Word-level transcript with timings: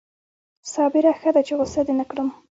صابره 0.73 1.11
ښه 1.19 1.29
ده 1.35 1.41
چې 1.47 1.53
غصه 1.59 1.81
دې 1.87 1.93
نه 1.99 2.05
کړم 2.09 2.29